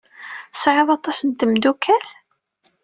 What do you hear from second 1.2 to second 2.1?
n tmeddukal?